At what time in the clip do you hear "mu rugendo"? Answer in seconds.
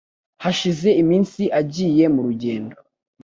2.13-2.75